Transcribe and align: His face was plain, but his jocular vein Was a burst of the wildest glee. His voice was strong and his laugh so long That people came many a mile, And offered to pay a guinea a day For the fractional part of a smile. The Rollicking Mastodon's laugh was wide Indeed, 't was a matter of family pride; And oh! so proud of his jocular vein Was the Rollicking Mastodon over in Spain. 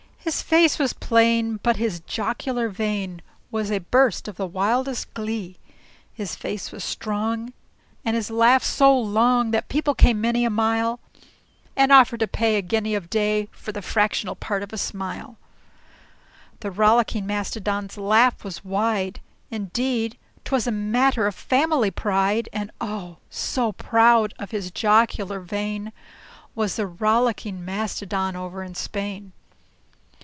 His 0.23 0.43
face 0.43 0.77
was 0.77 0.93
plain, 0.93 1.59
but 1.63 1.77
his 1.77 1.99
jocular 2.01 2.69
vein 2.69 3.23
Was 3.49 3.71
a 3.71 3.79
burst 3.79 4.27
of 4.27 4.35
the 4.37 4.45
wildest 4.45 5.11
glee. 5.15 5.57
His 6.13 6.35
voice 6.35 6.71
was 6.71 6.83
strong 6.83 7.53
and 8.05 8.15
his 8.15 8.29
laugh 8.29 8.63
so 8.63 8.95
long 8.97 9.49
That 9.49 9.67
people 9.67 9.95
came 9.95 10.21
many 10.21 10.45
a 10.45 10.49
mile, 10.51 10.99
And 11.75 11.91
offered 11.91 12.19
to 12.19 12.27
pay 12.27 12.55
a 12.55 12.61
guinea 12.61 12.93
a 12.93 12.99
day 13.01 13.49
For 13.51 13.71
the 13.71 13.81
fractional 13.81 14.35
part 14.35 14.61
of 14.61 14.71
a 14.71 14.77
smile. 14.77 15.37
The 16.59 16.69
Rollicking 16.69 17.25
Mastodon's 17.25 17.97
laugh 17.97 18.43
was 18.43 18.63
wide 18.63 19.21
Indeed, 19.49 20.19
't 20.43 20.51
was 20.51 20.67
a 20.67 20.71
matter 20.71 21.25
of 21.25 21.33
family 21.33 21.89
pride; 21.89 22.47
And 22.53 22.69
oh! 22.79 23.17
so 23.31 23.71
proud 23.71 24.35
of 24.37 24.51
his 24.51 24.69
jocular 24.69 25.39
vein 25.39 25.91
Was 26.53 26.75
the 26.75 26.85
Rollicking 26.85 27.65
Mastodon 27.65 28.35
over 28.35 28.61
in 28.61 28.75
Spain. 28.75 29.33